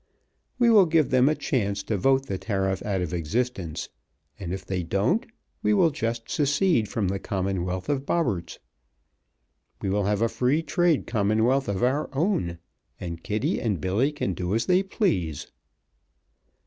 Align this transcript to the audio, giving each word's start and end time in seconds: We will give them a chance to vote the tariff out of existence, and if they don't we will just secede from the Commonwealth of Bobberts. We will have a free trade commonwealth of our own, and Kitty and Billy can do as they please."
We 0.57 0.71
will 0.71 0.87
give 0.87 1.11
them 1.11 1.29
a 1.29 1.35
chance 1.35 1.83
to 1.83 1.95
vote 1.95 2.25
the 2.25 2.39
tariff 2.39 2.81
out 2.81 3.01
of 3.01 3.13
existence, 3.13 3.87
and 4.39 4.51
if 4.51 4.65
they 4.65 4.81
don't 4.81 5.27
we 5.61 5.75
will 5.75 5.91
just 5.91 6.27
secede 6.27 6.89
from 6.89 7.07
the 7.09 7.19
Commonwealth 7.19 7.87
of 7.87 8.03
Bobberts. 8.03 8.57
We 9.79 9.91
will 9.91 10.05
have 10.05 10.23
a 10.23 10.27
free 10.27 10.63
trade 10.63 11.05
commonwealth 11.05 11.67
of 11.69 11.83
our 11.83 12.09
own, 12.15 12.57
and 12.99 13.21
Kitty 13.21 13.61
and 13.61 13.79
Billy 13.79 14.11
can 14.11 14.33
do 14.33 14.55
as 14.55 14.65
they 14.65 14.81
please." 14.81 15.51